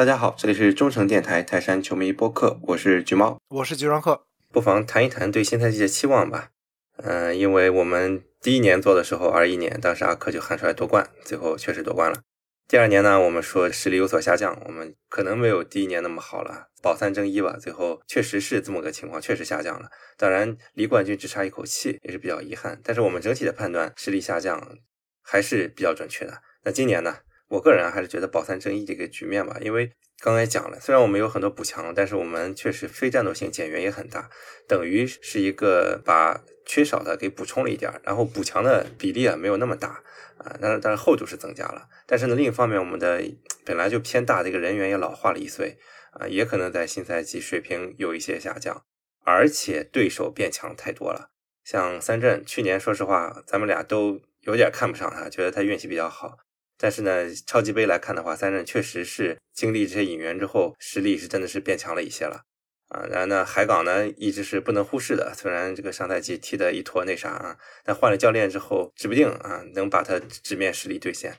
[0.00, 4.22] 大家好，这里是中诚电台泰山球迷播客，我是橘猫，我是橘双客。
[4.50, 6.48] 不妨谈一谈对新赛季的期望吧。
[6.96, 12.22] 嗯，因为我们第一年做的时候，二一年，当时阿克就喊出来夺冠，最后确实夺冠了。
[12.66, 17.58] 第二年呢，我们说实力有所下降，我们可能没有第一年那么好了，保三争一吧。
[17.60, 19.90] 最后确实是这么个情况，确实下降了。
[20.16, 22.80] 当然离冠军只差一口气，也是比较遗憾。
[22.82, 24.78] 但是我们整体的判断，实力下降
[25.22, 26.40] 还是比较准确的。
[26.64, 27.18] 那今年呢，
[27.50, 34.30] 我个人还是觉得保三争一这个局面吧，因为刚才讲了，虽然我们有很多补强，但是我们确实非战斗性减员也很大，
[34.66, 40.02] 等于是一个把缺少的给补充了一点，然后补强的比例啊没有那么大。
[40.42, 43.22] 啊，但是但是厚度是增加了，但是呢，另一方面，我们的
[43.62, 45.76] 本来就偏大这个人员也老化了一岁，
[46.12, 48.82] 啊，也可能在新赛季水平有一些下降，
[49.22, 51.28] 而且对手变强太多了。
[51.62, 56.38] 像三镇，去年说实话，咱们俩都有点看不上他，觉得他运气比较好。
[56.82, 62.44] 但是呢，超级杯来看的话，三镇确实是经历这些引援之后，实力是真的是变强了一些了。
[62.88, 65.34] 啊，然后呢，海港呢一直是不能忽视的。
[65.36, 71.36] 虽然这个上赛季踢的一坨那啥啊，但换了教练之后，指不定啊能把他纸面实力兑现。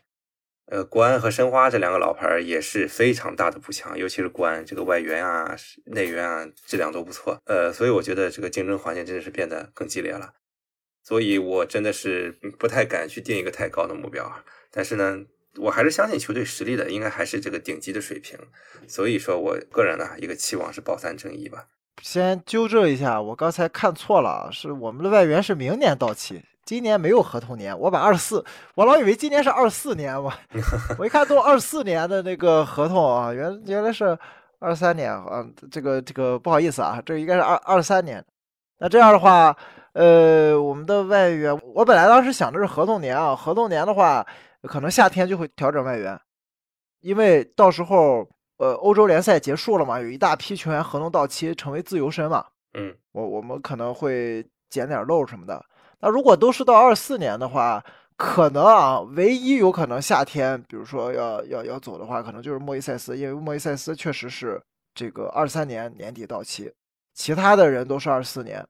[0.67, 5.53] 呃，国安和申花这两个老牌也是非常大的补强，尤其是国安这个外援啊、
[5.88, 7.38] 内援啊质量都不错。
[7.45, 10.34] 呃，所以我觉得这个竞争环境真的是变得更激烈了。
[11.03, 14.31] 所以我真的是不太敢去定一个太高的目标。
[14.72, 15.20] 但是呢。
[15.60, 18.40] 我还是相信球队实力的，应该还是这个顶级的水平，
[18.88, 21.66] 所以说我个人呢一个期望是保三争一吧。
[22.02, 27.78] 先纠正一下，我刚才看错了，是我们的外援是明年到期，今年没有合同年。
[27.78, 30.32] 我把二四，我老以为今年是二四年， 我
[30.98, 34.18] 我一看都二四年的那个合同啊，原原来是
[34.60, 38.24] 二三年啊，这个这个不好意思啊，这应该是二二三年。
[38.80, 39.54] 那这样的话，
[39.92, 44.26] 呃，我们的外援，我本来当时想的是合同年啊，合同年的话。
[44.64, 46.20] 可能夏天就会调整外援，
[47.00, 48.28] 因为到时候
[48.58, 52.46] 呃欧洲联赛结束了嘛，有一大批球员合同到期，成为自由身嘛。
[52.74, 55.66] 嗯，我我们可能会捡点漏什么的。
[56.00, 57.84] 那如果都是到二四年的话，
[58.16, 64.62] 可能啊，唯一有可能夏天，比如说要要要走的话，可能就是莫伊塞斯，因为莫伊塞斯确实是
[64.94, 66.72] 这个二三年年底到期，
[67.14, 68.66] 其他的人都是二四年。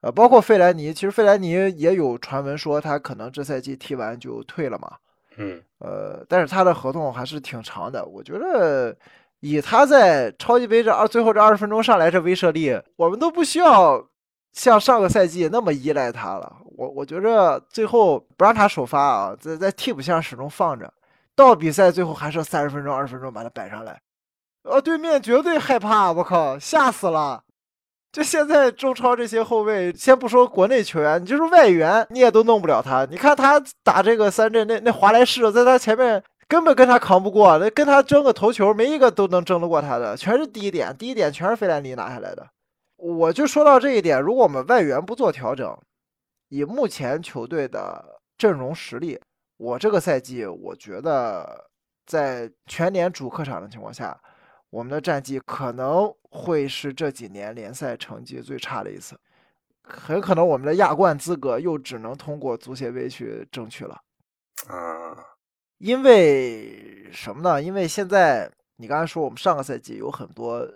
[0.00, 4.96] 呃，包括费莱尼，其实费莱尼也有传闻说他可能这赛季踢完就退了嘛。
[5.36, 8.04] 嗯，呃，但是他的合同还是挺长的。
[8.04, 8.96] 我觉得
[9.40, 14.04] 以他在超级杯这二最后这二十分钟上来这威慑力，我们都不需要
[14.52, 16.56] 像上个赛季那么依赖他了。
[16.76, 20.92] 我我觉着最后不让他首发啊，在在替补线始终放着，
[21.34, 24.00] 到比赛最后还剩三十分钟、二十分钟把他摆上来，
[24.62, 27.42] 呃，对面绝对害怕，我靠，吓死了。
[28.14, 33.04] 就现在中超这些后卫，先不说国内球员，你就是外援，你也都弄不了他。
[33.06, 42.46] 你看他打这个三镇，那那华莱士在他前面根本跟他扛不过，那跟他争个头球，没一个都能争得过他的，全是低点，低点全是费兰尼拿下来的。
[42.98, 45.76] 我就说到这一点，如果我们外援不做调整，
[46.50, 48.00] 以目前球队的
[48.38, 49.18] 阵容实力，
[49.56, 51.64] 我这个赛季我觉得
[52.06, 54.16] 在全年主客场的情况下。
[54.74, 59.16] 我们的战绩可能会是这几年联赛成绩最差的一次，
[59.84, 63.96] 很可能我们的亚冠资格又只能通过足协杯去争取了。
[64.66, 65.16] 啊，
[65.78, 67.62] 因为什么呢？
[67.62, 70.68] 因为现在你刚才说我们上个赛季有很多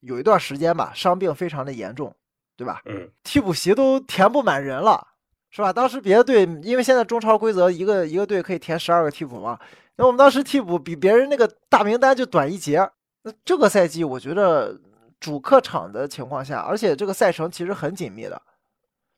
[0.00, 2.12] 有一段时间吧，伤病非常的严重，
[2.56, 2.82] 对吧？
[2.86, 5.06] 嗯，替补席都填不满人了，
[5.50, 5.72] 是吧？
[5.72, 9.56] 当时别的队因为现在中超规则一个一个队可以填十二个替补嘛，
[9.94, 12.90] 那我们当时替补比别人那个大名单就短一截。
[13.24, 14.78] 那这个赛季，我觉得
[15.18, 18.40] 主客场的情况下，而且这个赛程其实很紧密的，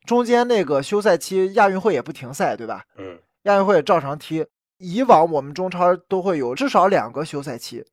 [0.05, 2.85] 中间那个休赛期亚运会也不停赛，对吧？
[2.97, 4.47] 嗯，亚运会也照常踢。
[4.79, 7.85] 以往我们中超都会有至少两个休赛期，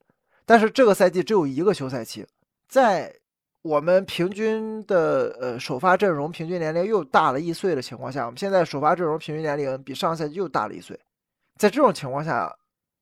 [0.45, 2.27] 但是这个赛季只有一个休赛期。
[2.67, 3.15] 在
[3.61, 10.99] 我们平均的呃首发阵容平均年龄又大了一岁的情况下，我们现在首发阵容平均年龄比上赛季又大了一岁。
[11.57, 12.53] 在这种情况下，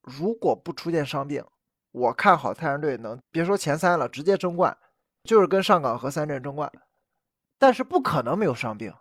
[0.04, 1.44] 如果不出现伤病，
[1.92, 4.76] 我看好太阳队能别说前三了，直接争冠，
[5.24, 6.72] 就是跟上港和三镇争冠，
[7.60, 8.94] 但是不可能没有伤病，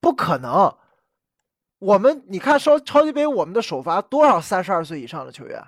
[0.00, 0.74] 不可能。
[1.78, 5.62] 我们你看超超级杯，我们的首发多少三十二岁以上的球员，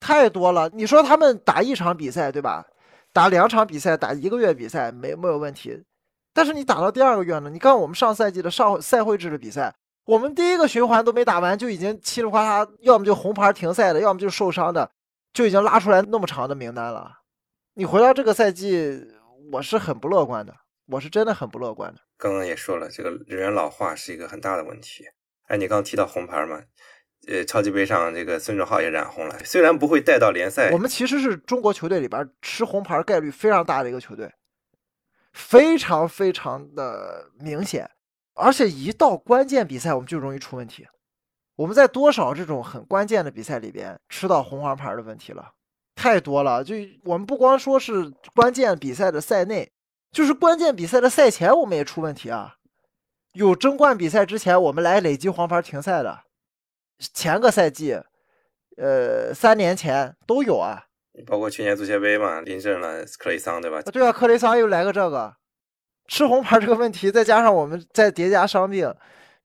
[0.00, 0.68] 太多了。
[0.74, 2.66] 你说他们打一场比赛对吧？
[3.14, 5.82] 打两场比赛，打一个月比赛没没有问题，
[6.34, 7.48] 但是你打到第二个月呢？
[7.48, 14.90] 你看我们上赛季的上赛会制的比赛，我们第一个循环都没打完就已经稀里哗啦，要么就红牌停赛的，要么就受伤的。
[15.38, 17.20] 就已经拉出来那么长的名单了，
[17.74, 19.06] 你回到这个赛季，
[19.52, 20.52] 我是很不乐观的，
[20.86, 22.00] 我是真的很不乐观的。
[22.16, 25.04] 刚刚也说了，这个人员老化是一个很大的问题。
[25.46, 26.60] 哎，你刚刚提到红牌嘛，
[27.28, 34.28] 呃，超级杯上这个孙正浩也染红了，虽然不会带到联赛，我们其实是中国球队里边吃红牌概率非常大的一个球队，
[35.32, 37.88] 非常非常的明显，
[38.34, 40.84] 而且一到关键比赛我们就容易出问题。
[41.58, 45.50] 我们在多少这种很关键的比赛里边吃到红黄牌的问题了，
[45.96, 46.62] 太多了。
[46.62, 49.68] 就我们不光说是关键比赛的赛内，
[50.12, 52.54] 就是关键比赛的赛前我们也出问题啊。
[53.32, 56.20] 有争冠比赛之前我们来累积黄牌停赛的，
[57.12, 58.00] 前个赛季，
[58.76, 60.84] 呃，三年前都有啊。
[61.26, 63.82] 包括去年足协杯嘛，临阵了克雷桑，对吧？
[63.82, 65.34] 对啊，克雷桑又来个这个
[66.06, 68.94] 吃红牌这个问题，再加上我们再叠加伤病。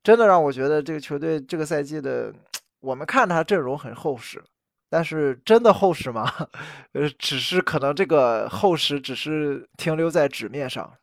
[0.04, 2.34] 真的让我觉得这个球队这个赛季的，
[2.82, 4.44] 我们看他阵容很厚实，
[4.90, 6.30] 但是真的厚实吗？
[6.92, 10.94] 呃，只是可能这个厚实只是停留在纸面上。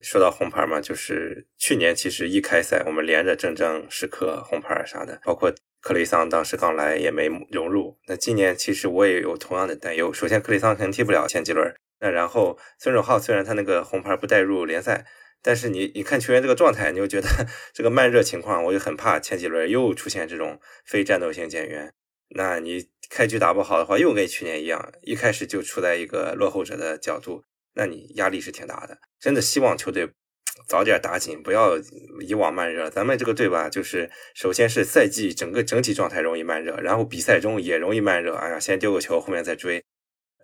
[0.00, 7.98] 说到红牌嘛，就是去年其实一开赛我们连着正正时刻红牌啥的，包括克雷桑当时刚来也没融入。
[8.06, 10.10] 那今年其实我也有同样的担忧。
[10.10, 15.04] 首先克雷桑肯定踢不了前几轮，那然后孙准浩虽然他那个红牌不带入联赛。
[15.44, 17.28] 但是你你看球员这个状态，你就觉得
[17.74, 21.92] 这个慢热情况，我就很怕前几轮又出现这种非战斗性减员。
[22.30, 27.44] 那你开局打不好的话，又跟去年一样，一开始就处在一个落后者的角度，
[27.74, 28.96] 那你压力是挺大的。
[29.20, 30.08] 真的希望球队
[30.66, 31.78] 早点打紧，不要
[32.26, 32.88] 以往慢热。
[32.88, 38.34] 咱们这个队吧，就是首先是赛季整个整体状态容易慢热，然后比赛中也容易慢热。
[38.34, 39.84] 哎呀，先丢个球，后面再追。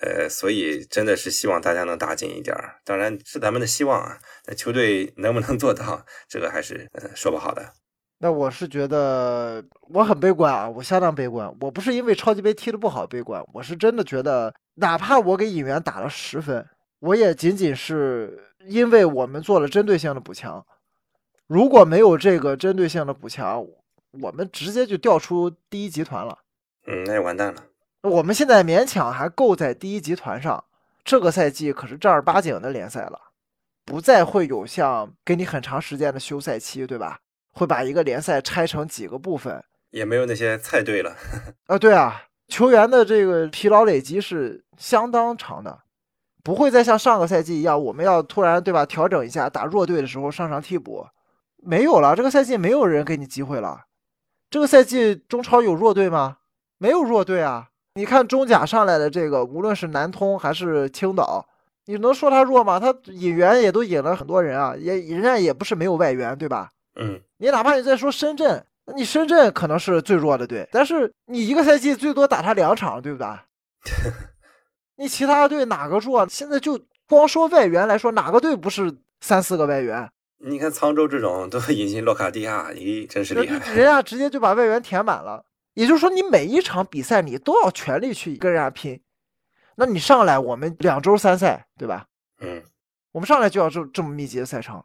[0.00, 4.18] 呃，所以真的是希望大家能打紧一点儿，当然是咱们的希望啊。
[4.46, 7.72] 那球队能不能做到，这个还是呃说不好的。
[8.22, 11.50] 那我是觉得我很悲观啊，我相当悲观。
[11.60, 16.66] 我不是因为超级杯踢得不好悲观，我是真的觉得，哪怕我给引援打了十分，
[16.98, 20.64] 我也仅仅是因为我们做了针对性的补强。
[21.46, 23.66] 如果没有这个针对性的补强，
[24.20, 26.38] 我们直接就掉出第一集团了。
[26.86, 27.64] 嗯，那就完蛋了。
[28.02, 30.64] 我们现在勉强还够在第一集团上，
[31.04, 33.20] 这个赛季可是正儿八经的联赛了，
[33.84, 37.18] 不再会有像给你很长时间的休赛期，对吧？
[37.52, 41.14] 会把一个联赛拆成几个部分，也没有那些菜队了。
[41.66, 45.80] 啊，对啊，球员的这个疲劳累积是相当长的，
[46.42, 51.06] 不会再像上个赛季一样，我们要突然对吧调整一下，打弱队的时候上上替补，
[51.56, 52.16] 没有了。
[52.16, 53.82] 这个赛季没有人给你机会了。
[54.48, 56.38] 这个赛季中超有弱队吗？
[56.78, 57.66] 没有弱队啊。
[57.94, 61.44] 你看中甲上来的这个，无论是南通还是青岛，
[61.86, 62.78] 你能说他弱吗？
[62.78, 66.70] 他引援也都引了很多人啊，也人家也不是没有外援，对吧？
[66.96, 68.64] 嗯，你哪怕你再说深圳，
[68.96, 73.26] 你深圳可能是最弱的队，但是你一个赛季最多打他两场，对不对？
[74.96, 76.28] 你其他队哪个弱？
[76.28, 76.78] 现在就
[77.08, 80.08] 光说外援来说，哪个队不是三四个外援？
[80.38, 83.74] 你看沧州这种都 引进洛卡蒂亚，咦，真是厉害！
[83.74, 85.44] 人家直接就把外援填满了。
[85.80, 89.00] 也就是说，你每一场比赛你都要全力去跟人家拼，
[89.76, 92.06] 那你上来我们两周三赛，对吧？
[92.40, 92.62] 嗯，
[93.12, 94.84] 我们上来就要这这么密集的赛程，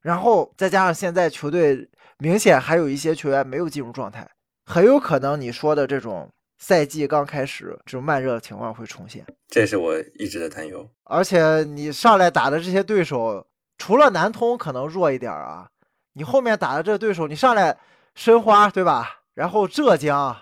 [0.00, 4.30] 然后再加上现在球队明显还有一些球员没有进入状态，
[4.64, 10.88] 很有可能你说的这种赛季刚开始这种慢热的情况会重现，这是我一直的担忧。
[11.02, 13.44] 而且你上来打的这些对手，
[13.76, 15.68] 除了南通可能弱一点啊，
[16.12, 17.76] 你后面打的这对手，你上来
[18.14, 19.17] 申花，对吧？
[19.38, 20.36] 然后浙江、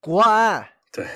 [0.00, 1.06] 国安，对，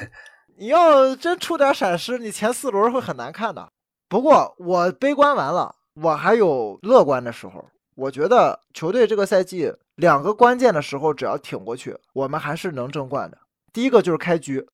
[0.59, 3.67] 你要真出点闪失，你前四轮会很难看的。
[4.07, 7.65] 不过我悲观完了，我还有乐观的时候。
[7.95, 13.39] 我觉得球队这个赛季两个关键的时候，只要挺过去，我们还是能争冠的。
[13.73, 14.69] 第一个就是开局，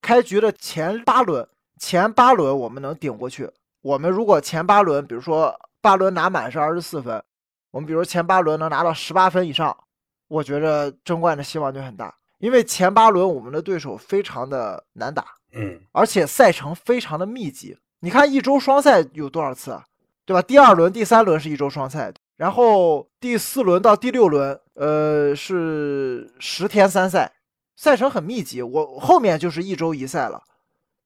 [0.00, 1.46] 开局的前八轮，
[1.78, 3.52] 前八轮我们能顶过去。
[3.82, 7.22] 我们如果前八轮，比如说八轮拿满是二十四分，
[7.70, 9.76] 我们比如前八轮能拿到十八分以上。
[10.32, 17.76] 我觉得争冠的希望就很大，因为前八轮我们的对手非常的难打，嗯，而且赛程非常的密集。
[18.00, 19.84] 你看一周双赛有多少次啊，
[20.24, 20.40] 对吧？
[20.40, 27.30] 第二轮、第三轮是一周双赛，然后第四轮到第六轮，呃，是十天三赛，
[27.76, 28.62] 赛程很密集。
[28.62, 30.42] 我后面就是一周一赛了。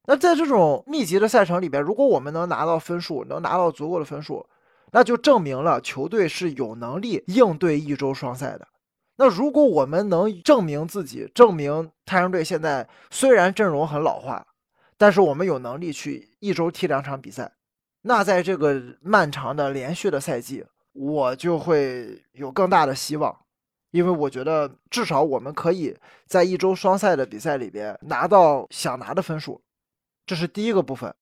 [0.07, 4.47] 那在这种密集的赛程里边，如果我们能拿到分数，能拿到足够的分数，
[4.93, 8.69] 那就证明了球队是有能力应对一周双赛的。
[9.19, 14.47] 那如果我们能证明自己，证明太阳队现在虽然阵容很老化，
[14.99, 17.51] 但是我们有能力去一周踢两场比赛，
[18.03, 23.35] 那在这个漫长的连续的赛季，我就会有更大的希望，
[23.91, 25.97] 因为我觉得至少我们可以
[26.27, 29.63] 在一周双赛的比赛里边拿到想拿的分数，
[30.27, 31.15] 这是第一个部分。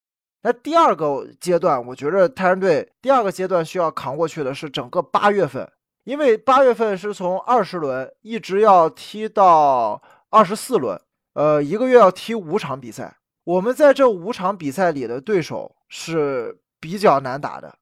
[0.43, 5.71] 那第二个阶段，我觉得太阳队第二个阶段需要扛过去的是整个八月份。
[6.05, 11.01] 因为八月份是从二十轮一直要踢到二十四轮，
[11.33, 13.17] 呃，一个月要踢五场比赛。
[13.45, 17.75] 我们在这五场比赛里的对手是比较难打的。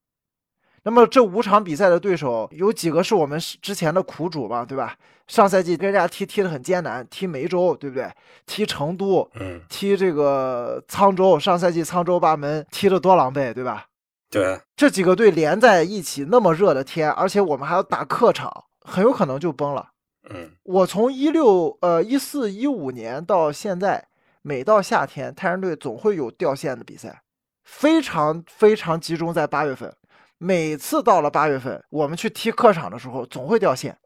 [0.85, 4.97] 那么这五场比赛的对手有几个是我们之前的苦主嘛，对吧？
[5.27, 8.11] 上赛季跟人家踢踢得很艰难，踢梅州，对不对？
[8.45, 13.85] 踢成都，嗯，踢这个沧州，上赛季沧州把我们踢得多狼狈，对吧？
[14.33, 19.91] 对，这几个队连在一起，那么热的天，而且我们还要打客场，很有可能就崩了。
[20.31, 24.07] 嗯，我从一六呃一四一五年到现在，
[24.41, 27.21] 每到夏天，泰山队总会有掉线的比赛，
[27.63, 29.95] 非常非常集中在八月份。
[30.39, 33.97] 每次到了八月份，我们去踢客场的时候，总会掉线，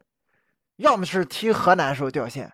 [0.76, 2.52] 要么是踢河南时候掉线，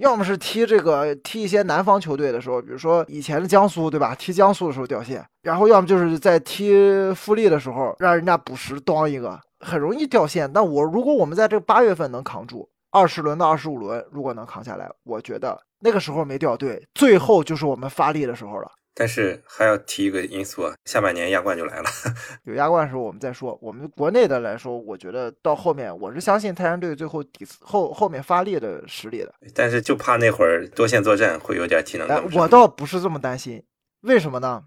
[0.00, 4.14] 要么是踢这个踢一些南方球队的时候，比如说以前的江苏，对吧？
[4.14, 10.50] 踢江苏的时候掉线，然后要么就是在踢富力的时候，让人家补时当一个，很容易掉线。
[10.54, 18.70] 那我如果我们在这个八月份能扛住二十轮到二十五轮，如果能扛下来，我觉得那个时候没掉队，最后就是我们发力的时候了。
[18.94, 21.84] 但是还要提一个因素啊，下半年亚冠就来了。
[22.44, 23.58] 有亚冠的时候我们再说。
[23.62, 29.32] 我们国内的来说，我觉得到后面我是相信泰山队最后底后后面发力的实力的。
[29.54, 32.28] 但是就怕那会儿多线作战会有点体能。
[32.34, 33.62] 我倒不是这么担心，
[34.02, 34.64] 为什么呢？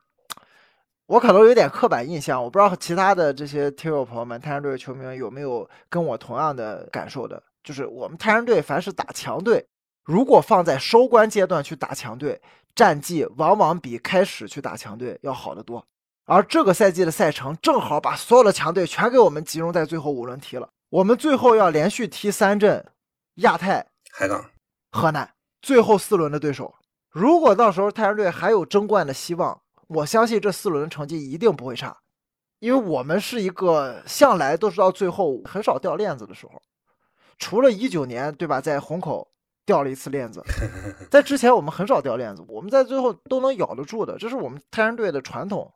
[1.05, 7.43] 我可能有点刻板印象，我不知道其他的这些听友朋友们，泰山队的球迷有没有跟我同样的感受的？
[7.61, 9.65] 就是我们泰山队凡是打强队，
[10.03, 12.41] 如果放在收官阶段去打强队。
[12.75, 15.85] 战绩往往比开始去打强队要好得多，
[16.25, 20.67] 而这个赛季的赛程正好把所有的强队全给我们集中在最后五轮踢了。
[20.89, 22.83] 我们最后要连续踢三阵，
[23.35, 24.43] 亚太、海港、
[24.91, 26.73] 河南，最后四轮的对手。
[27.11, 31.95] 如果到时候太阳队还有争冠的希望，我相信这四轮的成绩一定不会差，
[32.57, 36.59] 因为我们是一个向来都是到最后很少掉链子的时候，
[37.37, 39.29] 除了一九年，对吧，在虹口。
[39.65, 40.43] 掉了一次链子，
[41.09, 45.71] 在之前我们很少掉链子，我们在最后都能咬得住的，这是我们泰山队的传统，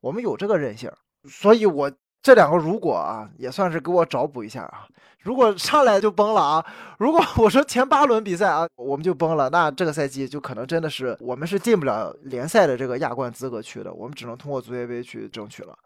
[0.00, 0.90] 我们有这个韧性。
[1.28, 4.86] 所以，我这两个如果啊，也算是给我找补一下啊。
[5.20, 6.66] 如果上来就崩了啊，
[6.98, 15.76] 如果 我说前八轮比赛啊，我们就崩了，那这个赛季就可能真的是我们是进不了联赛的这个亚冠资格区的，我们只能通过足协杯去争取了。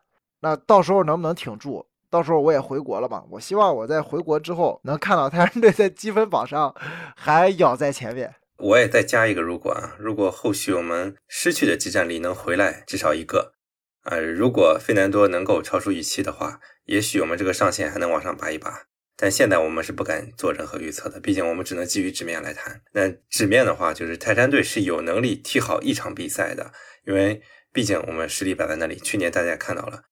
[0.40, 1.84] 那到时候能不能挺住？
[2.16, 6.74] 到时候我也回国了嘛，我希望我在回国之后能看到泰山队在积分榜上
[7.14, 8.34] 还咬在前面。
[8.56, 13.52] 我也再加一个如果啊，如果后续我们失去的技战力能回来至少一个，
[14.04, 18.84] 呃，如果费南多能够超出预期的话，也许我们这个上限还能往上拔一拔。
[19.14, 22.80] 但现在我们是不敢做任何预测的，毕竟我们只能基于纸面来谈。
[22.94, 26.72] 那纸面的话，就是泰山队是有能力踢好一场比赛的，
[27.06, 27.42] 因为
[27.74, 28.96] 毕竟我们实力摆在那里。
[28.96, 30.04] 去年大家也看到了。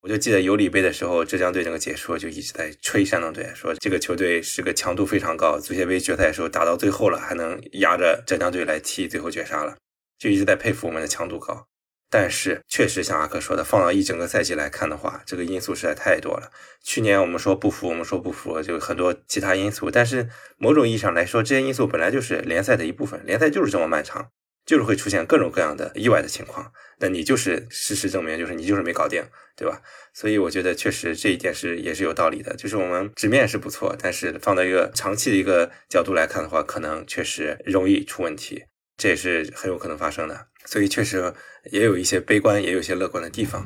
[0.00, 5.58] 我就记得有里杯的时候，浙江队那个解说就一直在吹山东队，说这个球队是个强度非常高。
[5.58, 9.76] 足协杯决赛的时候打到最后了，还能压着浙江队来踢最后绝杀了，
[10.16, 11.66] 就一直在佩服我们的强度高。
[12.10, 16.50] 但是确实像阿克说的，放到一整个赛季来看的话，这个因素实在太多了。
[16.82, 19.90] 去年我们说不服，我们说不服，就很多其他因素。
[19.90, 24.30] 但是某种意义上来说，这些因素本来就是联赛的一部分，联赛就是这么漫长。
[24.68, 29.24] 就是会出现各种各样的意外的情况，那你就是事实证明，就是你就是没搞定，
[29.56, 29.80] 对吧？
[30.12, 32.54] 所以我觉得确实这一点是也是有道理的。
[32.54, 38.64] 就是我们纸面是不错，但是放到一个长期的一个角度来看的话，可能确实容易出问题，
[38.98, 40.48] 这也是很有可能发生的。
[40.66, 41.32] 所以确实
[41.72, 43.64] 也有一些悲观，也有一些乐观的地方。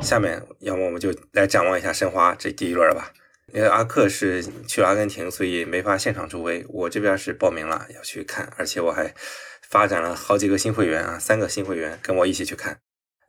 [0.00, 3.10] 下面要么我们就来展望一下申花这第一轮吧。
[3.52, 6.64] 因为阿克是去了阿根廷，所以没法现场助威。
[6.68, 9.14] 我这边是报名了要去看，而且我还
[9.68, 12.80] 发展了好几个新会员啊，三个新会员跟我一起去看。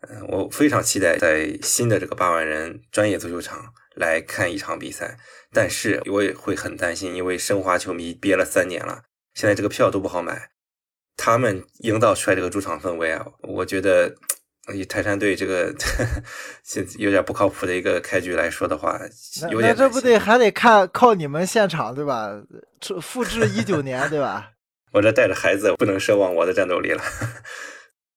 [0.08, 5.18] 嗯，我非常期待在新的这个八万人专业足球场来看一场比赛。
[5.52, 9.04] 但是我也会很担心，因为申花球迷憋了三年了，
[9.34, 10.50] 现在这个票都不好买。
[11.18, 14.16] 他们营造出来这个主场氛围啊，我觉得。
[14.74, 15.74] 以泰山队这个
[16.64, 19.00] 现有点不靠谱的一个开局来说的话，
[19.52, 22.32] 有点那这不得还得看靠你们现场对吧？
[23.02, 24.52] 复制一九年对吧？
[24.94, 27.04] 我这带着孩子不能奢望我的战斗力了。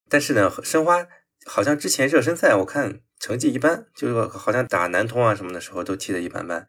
[0.09, 1.05] 但是呢，申花
[1.45, 6.67] 好像之前热身赛我看成绩一般，就是好像打南通啊什么的时候都踢得一般般。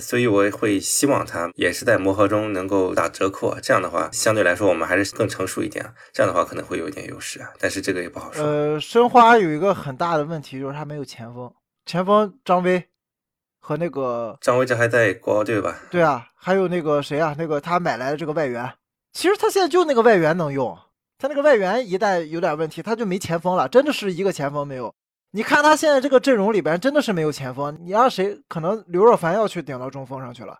[0.00, 7.50] 所以我会希望他也是在磨合中能够打折扣，这样的话相对来说我们还是更成熟一点，这样的话可能会有一点优势啊。
[7.58, 8.44] 但是这个也不好说。
[8.44, 11.52] 呃，申花有一个很大的问题就是他没有前锋，
[11.86, 12.82] 前锋张威
[13.60, 15.78] 和那个张威这还在国奥队吧？
[15.90, 17.34] 对啊，还有那个谁啊？
[17.38, 18.72] 那个他买来的这个外援，
[19.12, 20.78] 其实他现在就那个外援能用，
[21.18, 24.94] 他那个外援一旦有点问题，他就没前锋了，真的是一个前锋没有。
[25.34, 28.38] 你看他现在这个阵容里边真的是没有前锋，你让谁？
[28.48, 30.58] 可能刘若凡要去顶到中锋上去了，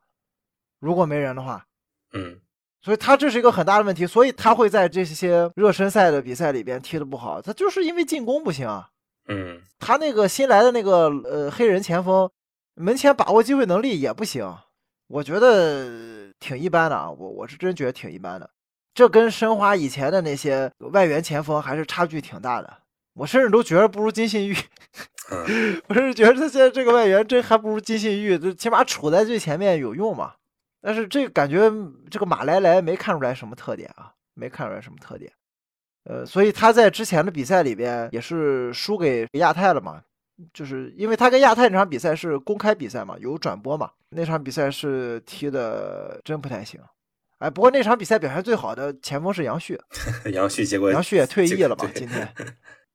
[0.80, 1.66] 如果没人的话。
[2.14, 2.40] 嗯，
[2.80, 8.88] 所以他这是一个很大的问题，所以他会在这些热身赛的比赛里边踢的不好，他就是因为进攻不行啊。
[9.28, 12.28] 嗯，他那个新来的那个呃黑人前锋，
[12.74, 14.56] 门前把握机会能力也不行，
[15.06, 18.50] 我觉得挺一般的啊，我我是真觉得挺一般的。
[18.94, 22.81] 这跟申花以前的那些外援前锋还是差距挺大的，
[23.14, 24.56] 我甚至都觉得不如金信玉。
[25.88, 30.34] 我甚至觉得他现在这个外援真还不如金信玉，这起码处在最前面有用嘛。
[30.80, 31.70] 但是这个感觉
[32.10, 35.32] 这个马来来没看出来什么特点啊，没看出来什么特点。
[36.04, 40.02] 呃，所以他在之前的比赛里边也是输给亚太了嘛，
[40.52, 46.80] 就是因为他跟亚太那场比赛是公开比赛嘛，有转播嘛，那场比赛是踢的真不太行。
[47.38, 49.80] 哎，不过那场比赛表现最好的前锋是杨旭，
[50.32, 52.28] 杨旭结果杨旭也退役了嘛，今天。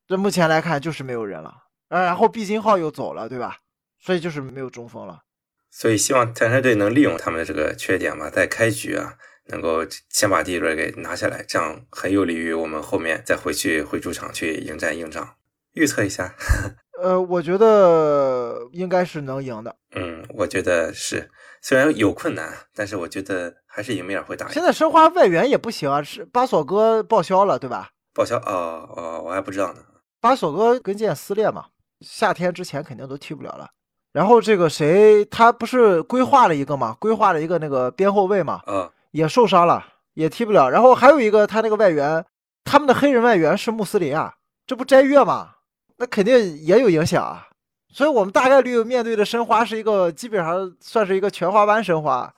[0.07, 1.53] 这目前来看就是没有人了，
[1.89, 3.57] 呃，然后毕金浩又走了，对吧？
[3.99, 5.23] 所以就是没有中锋了。
[5.69, 9.15] 所以希望泰山队能利用他们的这个缺点吧，在开局啊。
[9.49, 15.35] 能够先把第一轮给拿下来，这样很有利于我们后面再回去回主场去迎战硬仗。
[15.71, 16.35] 预测一下，
[17.01, 19.73] 呃，我觉得应该是能赢的。
[19.95, 21.29] 嗯，我觉得是，
[21.61, 24.49] 虽然有困难，但是我觉得还是赢面会大。
[24.49, 27.91] 现在申花外援也不行啊，是巴索哥报销了，对吧？
[28.13, 29.79] 报销哦哦，我还不知道呢。
[30.19, 31.65] 巴索哥跟腱撕裂嘛，
[32.01, 33.69] 夏天之前肯定都踢不了了。
[34.13, 36.95] 然后这个谁，他不是规划了一个嘛？
[36.99, 38.61] 规划了一个那个边后卫嘛？
[38.67, 38.89] 嗯。
[39.11, 39.83] 也受伤了，
[40.13, 40.69] 也踢不了。
[40.69, 42.23] 然后还有一个，他那个外援，
[42.65, 44.35] 他们的黑人外援是穆斯林啊，
[44.67, 45.51] 这不斋月嘛？
[45.95, 47.47] 那肯定也有影响啊。
[47.89, 52.31] 所以，我们大概率面对的申花是一个基本上算是一个全华班申花，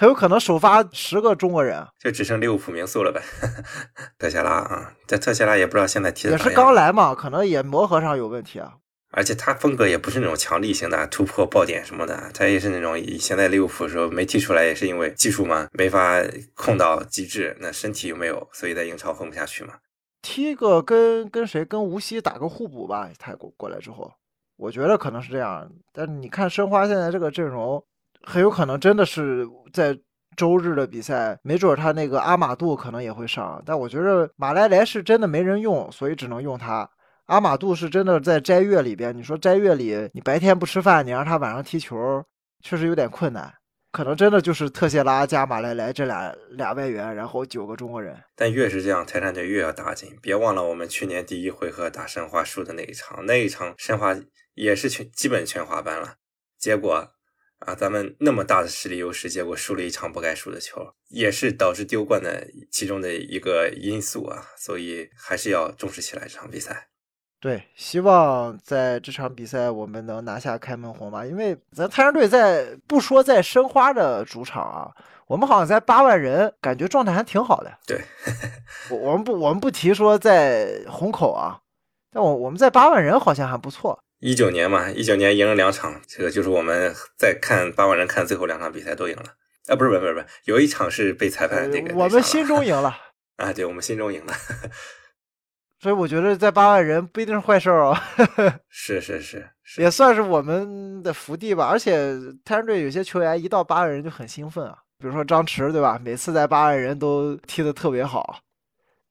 [0.00, 3.20] 很有可能首发十个中国人，就只剩利物浦名宿了呗。
[4.18, 8.72] 特谢拉啊，这特谢拉也不知道现在踢的也是刚来嘛，可能也磨合上有问题啊。
[9.10, 16.16] 而且他风格也不是那种强力型的突破爆点什么的，他也是那种现在利物浦的时候没踢出来，也是因为技术嘛，没法
[16.54, 19.74] 控到极致，那身体又没有，所以在英超混不下去嘛。
[20.22, 24.10] 踢个跟跟谁跟无锡打个互补吧，泰国过来之后，
[24.56, 25.70] 我觉得可能是这样。
[25.92, 27.84] 但你看申花现在这个阵容，
[28.22, 29.98] 很有可能真的是在
[30.36, 36.88] 周日的比赛，没准他那个阿马杜可能也会上，但我觉得马来莱是真的没人用，所以只能用他。
[37.26, 41.96] 阿马杜是真的在斋月里边，你说斋月里你白天不吃饭，你让他晚上踢球，
[42.62, 43.52] 确实有点困难。
[43.92, 48.16] 可能真的就是特谢拉加马来莱这俩俩外援，然后九个中国人。
[48.36, 50.16] 但越是这样，泰山队越要打紧。
[50.22, 54.16] 别忘了我们去年第一回合打申花输的那一场，那一场申花
[54.54, 56.14] 也是全基本全华班了。
[56.56, 57.08] 结果
[57.60, 64.42] 啊，咱们那么大的实力优势，结果输了一场不该输的球，也是导致丢冠的其中的一个因素啊。
[64.56, 66.88] 所以还是要重视起来这场比赛。
[67.38, 71.24] 对，希望在这场比赛我们能拿下开门红吧。
[71.24, 74.90] 因为咱泰山队在不说在申花的主场啊，
[75.26, 77.72] 我们好像在八万人，感觉状态还挺好的。
[77.86, 78.00] 对，
[78.90, 81.60] 我我们不我们不提说在虹口啊，
[82.10, 83.98] 但我我们在八万人好像还不错。
[84.20, 89.24] 一九年嘛，一九年赢了两场，这个就是我们在看八万人看最后两场比赛都赢了
[89.68, 92.96] 啊，不是不是不是不是，有一场是被裁判那个我们心中赢了
[93.36, 94.34] 啊，对，我们心中赢了。
[95.80, 97.98] 所以我觉得在八万人不一定是坏事儿 啊，
[98.68, 101.66] 是是是，也算是我们的福地吧。
[101.66, 105.98] 而且泰山队有些球员一到八万人就很兴奋啊，比如说张弛，对吧？
[106.04, 108.40] 每次在八万人都踢得特别好。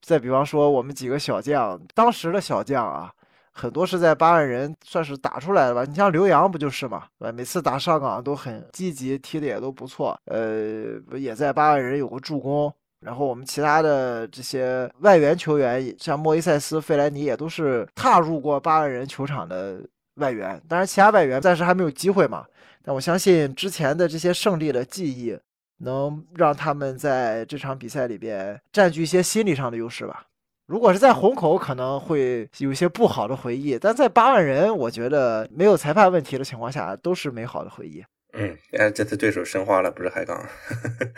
[0.00, 3.12] 再比方说我们几个小将，当时的小将啊，
[3.52, 5.84] 很多是在八万人算是打出来的吧。
[5.84, 7.32] 你像刘洋不就是嘛，对吧？
[7.32, 10.18] 每次打上港都很积极，踢的也都不错。
[10.26, 12.72] 呃，也在八万人有个助攻。
[13.00, 19.80] 然后我们其他的这些外援球员，像莫伊塞斯、费莱尼，也都是踏入过八万人球场的
[20.16, 20.60] 外援。
[20.68, 22.44] 当然，其他外援暂时还没有机会嘛。
[22.82, 25.34] 但我相信之前的这些胜利的记忆，
[25.78, 30.26] 能让他们在这场比赛里边占据一些心理上的优势吧。
[30.70, 38.04] 如果是在虹口，可能会有一些不好的回忆；但在八万人，我觉得没有裁判问题的情况下，都是美好的回忆。
[38.34, 40.46] 嗯，哎，这次对手申花了，不是海港。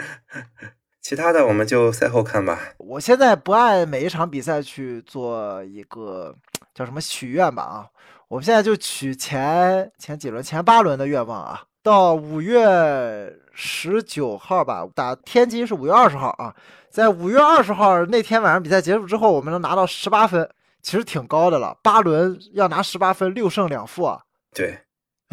[1.02, 2.58] 其他的我们就赛后看吧。
[2.78, 6.34] 我现在不按每一场比赛去做一个
[6.72, 7.86] 叫什么许愿吧啊，
[8.28, 11.62] 我们现在就取前前几轮前八轮的愿望啊。
[11.82, 16.54] 到五月十九号吧，打天津是五月二十号啊，
[16.88, 20.48] 在五月二十号那天晚上比赛结束之后，我们能拿到十八分，
[20.80, 21.76] 其实挺高的了。
[21.82, 24.20] 八轮要拿十八分，六胜两负啊。
[24.54, 24.78] 对，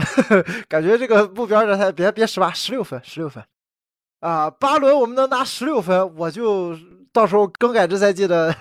[0.68, 3.44] 感觉这个目标这才别别十八，十六分，十六分。
[4.22, 6.76] 啊，八轮我们能拿十六分，我就
[7.14, 8.54] 到时候更改这赛季的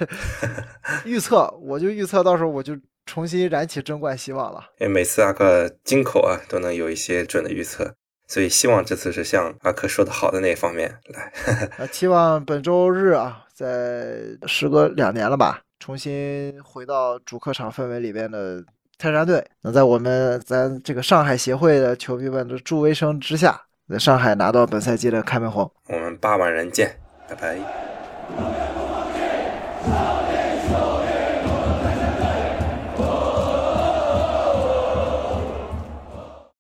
[1.05, 2.77] 预测，我就预测到时候我就
[3.09, 4.63] 重新燃起争冠希望了。
[4.79, 7.95] 因为每次阿克金口啊都能有一些准的预测，
[8.27, 11.33] 所以希望这次是像阿克说的好的那一方面来。
[11.79, 18.63] 啊， 期望本周日啊，在时隔两年了吧，重新回到主客场氛围里边的
[18.99, 25.73] 泰山队，能在我们咱这个上海协会的球迷们的助威声之下，在上海拿到本赛季的开门红。
[25.89, 28.88] 我们八万人见，拜拜。